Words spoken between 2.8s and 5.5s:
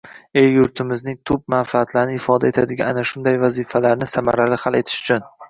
ana shunday vazifalarni samarali hal etish uchun